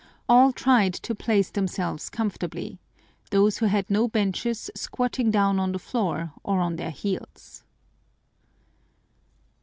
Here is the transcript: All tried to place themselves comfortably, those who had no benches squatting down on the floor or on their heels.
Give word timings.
All 0.27 0.51
tried 0.51 0.95
to 0.95 1.13
place 1.13 1.51
themselves 1.51 2.09
comfortably, 2.09 2.79
those 3.29 3.59
who 3.59 3.67
had 3.67 3.87
no 3.87 4.07
benches 4.07 4.71
squatting 4.75 5.29
down 5.29 5.59
on 5.59 5.73
the 5.73 5.77
floor 5.77 6.33
or 6.43 6.59
on 6.59 6.77
their 6.77 6.89
heels. 6.89 7.61